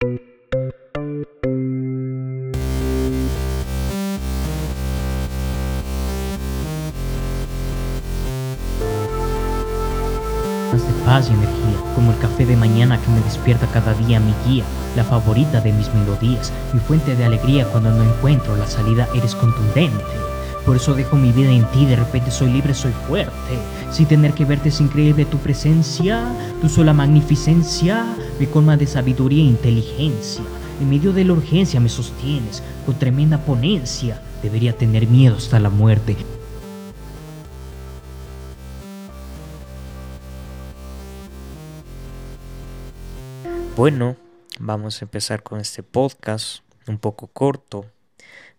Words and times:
de 0.00 0.18
paz 11.04 11.28
y 11.28 11.34
energía, 11.34 11.52
como 11.94 12.12
el 12.12 12.18
café 12.18 12.46
de 12.46 12.56
mañana 12.56 12.98
que 12.98 13.10
me 13.10 13.20
despierta 13.20 13.66
cada 13.66 13.92
día 13.92 14.20
mi 14.20 14.32
guía, 14.46 14.64
la 14.96 15.04
favorita 15.04 15.60
de 15.60 15.74
mis 15.74 15.92
melodías, 15.92 16.50
mi 16.72 16.80
fuente 16.80 17.14
de 17.14 17.26
alegría 17.26 17.66
cuando 17.66 17.90
no 17.90 18.02
encuentro 18.02 18.56
la 18.56 18.66
salida 18.66 19.06
eres 19.14 19.34
contundente. 19.34 20.02
Por 20.64 20.76
eso 20.76 20.94
dejo 20.94 21.16
mi 21.16 21.30
vida 21.30 21.50
en 21.50 21.66
ti, 21.72 21.84
de 21.84 21.96
repente 21.96 22.30
soy 22.30 22.50
libre, 22.50 22.72
soy 22.72 22.92
fuerte. 23.06 23.34
Sin 23.90 24.06
tener 24.06 24.32
que 24.32 24.46
verte 24.46 24.70
es 24.70 24.80
increíble 24.80 25.26
tu 25.26 25.36
presencia, 25.36 26.24
tu 26.62 26.70
sola 26.70 26.94
magnificencia 26.94 28.06
me 28.40 28.48
colma 28.48 28.78
de 28.78 28.86
sabiduría 28.86 29.42
e 29.42 29.48
inteligencia. 29.48 30.42
En 30.80 30.88
medio 30.88 31.12
de 31.12 31.24
la 31.24 31.34
urgencia 31.34 31.78
me 31.78 31.90
sostienes 31.90 32.62
con 32.86 32.98
tremenda 32.98 33.44
ponencia. 33.44 34.22
Debería 34.42 34.74
tener 34.74 35.06
miedo 35.06 35.36
hasta 35.36 35.60
la 35.60 35.68
muerte. 35.68 36.16
Bueno, 43.76 44.16
vamos 44.58 45.02
a 45.02 45.04
empezar 45.04 45.42
con 45.42 45.60
este 45.60 45.82
podcast 45.82 46.62
un 46.86 46.96
poco 46.96 47.26
corto, 47.26 47.84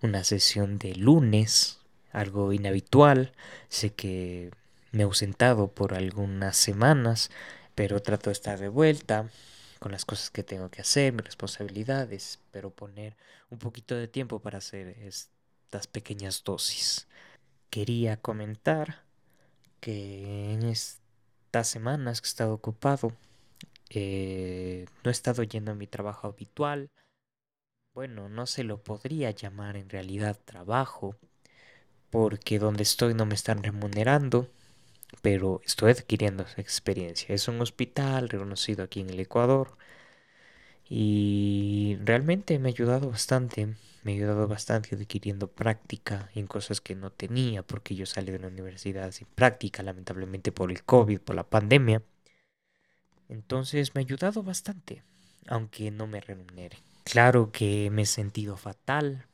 una 0.03 0.23
sesión 0.23 0.77
de 0.77 0.94
lunes, 0.94 1.80
algo 2.11 2.53
inhabitual. 2.53 3.31
Sé 3.67 3.94
que 3.94 4.52
me 4.91 5.02
he 5.02 5.05
ausentado 5.05 5.70
por 5.70 5.95
algunas 5.95 6.55
semanas, 6.55 7.31
pero 7.73 8.00
trato 8.00 8.30
de 8.30 8.34
estar 8.34 8.59
de 8.59 8.70
vuelta 8.70 9.31
con 9.81 9.91
las 9.91 10.05
cosas 10.05 10.30
que 10.30 10.44
tengo 10.44 10.70
que 10.70 10.81
hacer, 10.81 11.12
mis 11.12 11.26
responsabilidades, 11.26 12.39
pero 12.52 12.70
poner 12.70 13.17
un 13.49 13.58
poquito 13.58 13.95
de 13.95 14.08
tiempo 14.08 14.39
para 14.39 14.59
hacer 14.59 14.89
estas 14.99 15.88
pequeñas 15.88 16.44
dosis. 16.44 17.08
Quería 17.72 18.17
comentar 18.17 19.03
que 19.80 20.53
en 20.53 20.61
estas 20.61 21.67
semanas 21.67 22.22
que 22.22 22.28
he 22.28 22.30
estado 22.30 22.53
ocupado, 22.53 23.14
eh, 23.89 24.86
no 25.03 25.09
he 25.09 25.11
estado 25.11 25.42
yendo 25.42 25.72
a 25.72 25.75
mi 25.75 25.88
trabajo 25.88 26.27
habitual. 26.27 26.92
Bueno, 27.95 28.30
no 28.30 28.45
se 28.45 28.64
lo 28.64 28.83
podría 28.83 29.31
llamar 29.31 29.77
en 29.77 29.89
realidad 29.89 30.39
trabajo, 30.45 31.16
porque 32.11 32.59
donde 32.59 32.83
estoy 32.83 33.16
no 33.16 33.25
me 33.25 33.33
están 33.33 33.64
remunerando, 33.64 34.48
pero 35.22 35.62
estoy 35.66 35.92
adquiriendo 35.92 36.44
esa 36.44 36.62
experiencia. 36.62 37.34
Es 37.34 37.48
un 37.48 37.62
hospital 37.62 38.30
reconocido 38.30 38.84
aquí 38.84 39.02
en 39.02 39.09
el 39.09 39.20
Ecuador 39.20 39.78
y 40.90 41.98
realmente 42.04 42.59
me 42.59 42.70
ha 42.70 42.72
ayudado 42.73 43.09
bastante. 43.09 43.76
Me 44.04 44.14
ha 44.14 44.16
ayudado 44.16 44.48
bastante 44.48 44.95
adquiriendo 44.95 45.48
práctica 45.48 46.30
en 46.34 46.48
cosas 46.48 46.82
que 46.82 46.95
no 46.95 47.12
tenía, 47.12 47.62
porque 47.62 47.95
yo 47.95 48.06
salí 48.06 48.32
de 48.32 48.39
la 48.39 48.48
universidad 48.48 49.12
sin 49.12 49.28
práctica, 49.28 49.84
lamentablemente 49.84 50.52
por 50.52 50.72
el 50.72 50.84
COVID, 50.84 51.20
por 51.20 51.36
la 51.36 51.44
pandemia. 51.44 52.02
Entonces 53.30 53.94
me 53.94 54.02
ha 54.02 54.04
ayudado 54.04 54.44
bastante, 54.44 55.04
aunque 55.48 55.92
no 55.92 56.08
me 56.08 56.20
remunere. 56.20 56.78
Claro 57.04 57.52
que 57.52 57.89
me 57.92 58.02
he 58.02 58.06
sentido 58.06 58.58
fatal, 58.58 59.28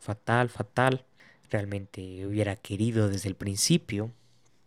fatal, 0.00 0.48
fatal. 0.48 1.04
Realmente 1.50 2.26
hubiera 2.26 2.56
querido 2.56 3.08
desde 3.08 3.28
el 3.28 3.36
principio, 3.36 4.10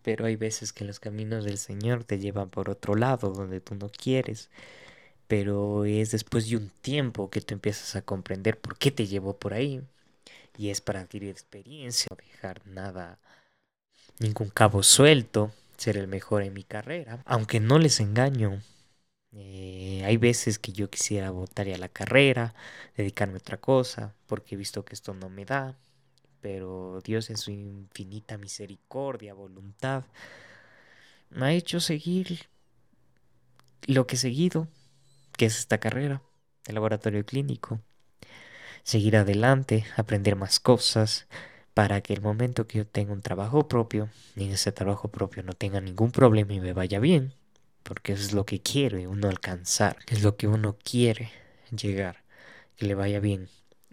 pero 0.04 0.26
hay 0.26 0.36
veces 0.36 0.74
que 0.74 0.86
los 0.86 1.00
caminos 1.00 1.46
del 1.46 1.58
Señor 1.58 2.04
te 2.04 2.20
llevan 2.20 2.50
por 2.50 2.70
otro 2.70 2.96
lado 2.96 3.32
donde 3.32 3.62
tú 3.62 3.76
no 3.76 3.90
quieres. 3.90 4.50
Pero 5.28 5.86
es 5.86 6.12
después 6.12 6.50
de 6.50 6.58
un 6.58 6.70
tiempo 6.82 7.30
que 7.30 7.42
tú 7.42 7.54
empiezas 7.54 7.96
a 7.96 8.02
comprender 8.02 8.60
por 8.60 8.78
qué 8.78 8.92
te 8.92 9.08
llevó 9.08 9.38
por 9.38 9.54
ahí. 9.54 9.82
Y 10.58 10.70
es 10.70 10.82
para 10.82 11.02
adquirir 11.02 11.30
experiencia, 11.30 12.08
no 12.10 12.18
dejar 12.18 12.66
nada, 12.68 13.20
ningún 14.20 14.50
cabo 14.50 14.84
suelto, 14.84 15.52
ser 15.78 15.98
el 15.98 16.08
mejor 16.08 16.44
en 16.44 16.54
mi 16.54 16.64
carrera. 16.64 17.24
Aunque 17.26 17.60
no 17.60 17.80
les 17.80 18.00
engaño, 18.00 18.62
eh, 19.34 20.04
hay 20.06 20.18
veces 20.18 20.60
que 20.60 20.74
yo 20.74 20.90
quisiera 20.90 21.32
votar 21.32 21.70
a 21.70 21.78
la 21.78 21.88
carrera, 21.88 22.54
dedicarme 22.98 23.36
a 23.36 23.38
otra 23.38 23.58
cosa, 23.58 24.14
porque 24.28 24.56
he 24.56 24.58
visto 24.58 24.84
que 24.84 24.94
esto 24.94 25.14
no 25.14 25.30
me 25.30 25.46
da 25.46 25.78
pero 26.42 27.00
Dios 27.04 27.30
en 27.30 27.38
su 27.38 27.52
infinita 27.52 28.38
misericordia, 28.38 29.34
voluntad, 29.34 30.04
me 31.30 31.46
ha 31.46 31.52
hecho 31.54 31.80
seguir 31.80 32.50
lo 33.88 34.08
que 34.08 34.16
he 34.16 34.20
seguido, 34.20 34.68
que 35.38 35.46
es 35.46 35.58
esta 35.58 35.80
carrera 35.80 36.22
de 36.66 36.74
laboratorio 36.74 37.26
clínico. 37.26 37.80
Seguir 38.84 39.16
adelante, 39.16 39.86
aprender 39.96 40.36
más 40.36 40.60
cosas, 40.60 41.28
para 41.74 42.02
que 42.02 42.14
el 42.14 42.22
momento 42.22 42.68
que 42.68 42.80
yo 42.80 42.88
tenga 42.88 43.14
un 43.14 43.22
trabajo 43.22 43.68
propio, 43.68 44.10
en 44.36 44.52
ese 44.52 44.72
trabajo 44.72 45.10
propio 45.10 45.44
no 45.44 45.54
tenga 45.54 45.80
ningún 45.80 46.12
problema 46.12 46.54
y 46.54 46.60
me 46.60 46.74
vaya 46.74 47.00
bien, 47.00 47.34
porque 47.84 48.14
eso 48.14 48.24
es 48.24 48.34
lo 48.34 48.46
que 48.46 48.62
quiere 48.62 49.08
uno 49.08 49.30
alcanzar, 49.30 49.98
es 50.08 50.22
lo 50.24 50.36
que 50.36 50.48
uno 50.48 50.78
quiere 50.84 51.32
llegar, 51.72 52.24
que 52.76 52.88
le 52.88 52.96
vaya 52.96 53.20
bien 53.20 53.48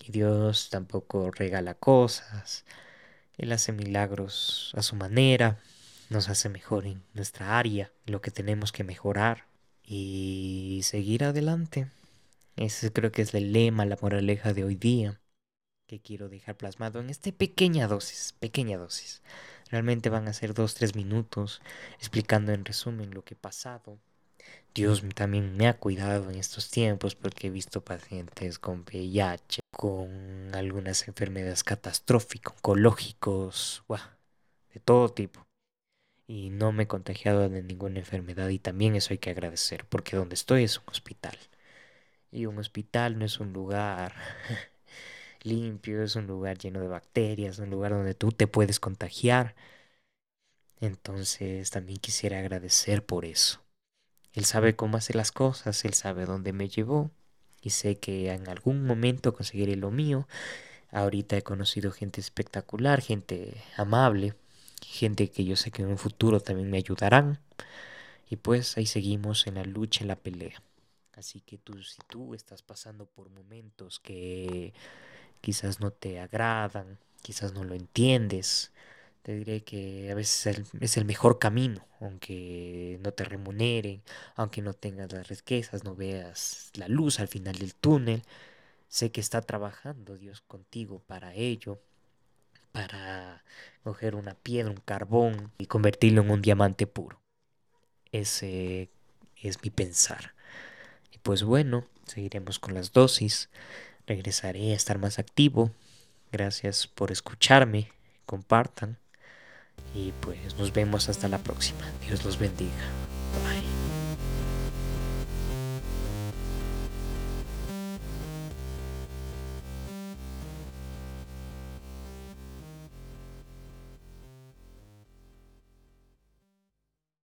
y 0.05 0.13
Dios 0.13 0.71
tampoco 0.71 1.31
regala 1.31 1.75
cosas. 1.75 2.65
Él 3.37 3.53
hace 3.53 3.73
milagros 3.73 4.73
a 4.77 4.83
su 4.83 4.97
manera, 4.97 5.59
nos 6.11 6.29
hace 6.29 6.49
mejor 6.49 6.87
en 6.87 7.03
nuestra 7.15 7.59
área, 7.59 7.93
lo 8.07 8.21
que 8.21 8.31
tenemos 8.31 8.73
que 8.73 8.85
mejorar 8.85 9.47
y 9.85 10.81
seguir 10.85 11.25
adelante. 11.25 11.91
Ese 12.57 12.93
creo 12.93 13.13
que 13.13 13.23
es 13.23 13.35
el 13.35 13.53
lema, 13.53 13.87
la 13.87 13.99
moraleja 14.01 14.53
de 14.53 14.65
hoy 14.65 14.75
día 14.75 15.21
que 15.87 16.01
quiero 16.01 16.29
dejar 16.29 16.57
plasmado 16.57 17.01
en 17.01 17.09
esta 17.09 17.33
pequeña 17.33 17.89
dosis, 17.89 18.35
pequeña 18.39 18.77
dosis. 18.77 19.23
Realmente 19.71 20.11
van 20.11 20.29
a 20.29 20.35
ser 20.35 20.53
dos, 20.53 20.75
tres 20.75 20.95
minutos 20.95 21.63
explicando 21.99 22.53
en 22.53 22.65
resumen 22.65 23.15
lo 23.15 23.25
que 23.25 23.35
he 23.35 23.37
pasado, 23.39 23.99
Dios 24.75 25.03
también 25.15 25.57
me 25.57 25.67
ha 25.67 25.77
cuidado 25.77 26.31
en 26.31 26.37
estos 26.37 26.71
tiempos 26.71 27.15
porque 27.15 27.49
he 27.49 27.51
visto 27.51 27.81
pacientes 27.81 28.59
con 28.59 28.85
VIH, 28.85 29.61
con 29.79 30.51
algunas 30.57 31.07
enfermedades 31.07 31.63
catastróficas, 31.63 32.53
oncológicos, 32.57 33.85
de 34.75 34.81
todo 34.81 35.09
tipo. 35.11 35.47
Y 36.27 36.51
no 36.51 36.73
me 36.73 36.85
he 36.85 36.89
contagiado 36.89 37.49
de 37.49 37.63
ninguna 37.63 38.01
enfermedad 38.01 38.49
y 38.49 38.59
también 38.59 38.97
eso 38.97 39.15
hay 39.15 39.19
que 39.19 39.31
agradecer 39.31 39.85
porque 39.87 40.17
donde 40.17 40.35
estoy 40.35 40.65
es 40.65 40.79
un 40.79 40.85
hospital. 40.89 41.39
Y 42.33 42.47
un 42.47 42.59
hospital 42.59 43.21
no 43.21 43.25
es 43.25 43.39
un 43.39 43.53
lugar 43.53 44.15
limpio, 45.43 46.03
es 46.03 46.17
un 46.17 46.27
lugar 46.27 46.59
lleno 46.59 46.81
de 46.81 46.89
bacterias, 46.89 47.61
un 47.61 47.71
lugar 47.71 47.93
donde 47.93 48.15
tú 48.15 48.33
te 48.33 48.49
puedes 48.49 48.81
contagiar. 48.81 49.55
Entonces 50.81 51.71
también 51.71 52.01
quisiera 52.01 52.41
agradecer 52.41 53.07
por 53.07 53.25
eso. 53.25 53.63
Él 54.33 54.45
sabe 54.45 54.75
cómo 54.75 54.97
hacer 54.97 55.15
las 55.15 55.31
cosas, 55.31 55.85
Él 55.85 55.95
sabe 55.95 56.27
dónde 56.27 56.53
me 56.53 56.69
llevó 56.69 57.13
y 57.63 57.71
sé 57.71 57.97
que 57.97 58.33
en 58.33 58.49
algún 58.49 58.85
momento 58.85 59.35
conseguiré 59.35 59.77
lo 59.77 59.91
mío. 59.91 60.27
Ahorita 60.91 61.37
he 61.37 61.43
conocido 61.43 61.91
gente 61.93 62.21
espectacular, 62.21 63.01
gente 63.01 63.63
amable, 63.77 64.35
gente 64.83 65.31
que 65.31 65.45
yo 65.45 65.57
sé 65.57 65.71
que 65.71 65.83
en 65.83 65.89
un 65.89 65.99
futuro 65.99 66.41
también 66.41 66.71
me 66.71 66.79
ayudarán. 66.79 67.41
Y 68.31 68.37
pues 68.37 68.77
ahí 68.77 68.87
seguimos 68.87 69.47
en 69.47 69.57
la 69.57 69.65
lucha, 69.65 70.03
en 70.03 70.09
la 70.09 70.17
pelea. 70.17 70.63
Así 71.15 71.41
que 71.41 71.59
tú, 71.59 71.83
si 71.83 71.99
tú 72.09 72.35
estás 72.35 72.63
pasando 72.63 73.07
por 73.07 73.29
momentos 73.31 73.99
que 73.99 74.73
quizás 75.41 75.81
no 75.81 75.91
te 75.91 76.21
agradan, 76.21 76.99
quizás 77.23 77.53
no 77.53 77.65
lo 77.65 77.75
entiendes, 77.75 78.71
te 79.29 79.35
diré 79.35 79.63
que 79.63 80.11
a 80.11 80.15
veces 80.15 80.73
es 80.81 80.97
el 80.97 81.05
mejor 81.05 81.39
camino, 81.39 81.87
aunque 82.01 82.99
no 83.03 83.13
te 83.13 83.25
remuneren, 83.25 84.03
aunque 84.37 84.63
no 84.63 84.73
tengas 84.73 85.13
las 85.13 85.29
riquezas, 85.29 85.85
no 85.85 85.95
veas 85.95 86.71
la 86.73 86.89
luz 86.89 87.21
al 87.21 87.29
final 87.29 87.57
del 87.57 87.75
túnel. 87.75 88.23
Sé 88.89 89.13
que 89.13 89.21
está 89.21 89.43
trabajando 89.43 90.17
Dios 90.17 90.41
contigo 90.41 91.03
para 91.07 91.35
ello, 91.35 91.79
para 92.73 93.45
coger 93.83 94.15
una 94.15 94.35
piedra, 94.35 94.71
un 94.71 94.81
carbón 94.81 95.53
y 95.59 95.67
convertirlo 95.67 96.23
en 96.23 96.31
un 96.31 96.41
diamante 96.41 96.87
puro. 96.87 97.21
Ese 98.13 98.89
es 99.37 99.63
mi 99.63 99.69
pensar. 99.69 100.33
Y 101.13 101.19
pues 101.19 101.43
bueno, 101.43 101.87
seguiremos 102.07 102.59
con 102.59 102.73
las 102.73 102.95
dosis. 102.95 103.51
Regresaré 104.07 104.73
a 104.73 104.77
estar 104.77 104.99
más 104.99 105.19
activo. 105.19 105.71
Gracias 106.33 106.87
por 106.87 107.13
escucharme. 107.13 107.93
Compartan. 108.25 108.97
Y 109.95 110.13
pues 110.21 110.55
nos 110.59 110.73
vemos 110.73 111.09
hasta 111.09 111.29
la 111.29 111.39
próxima. 111.39 111.81
Dios 112.07 112.25
los 112.25 112.39
bendiga. 112.39 112.73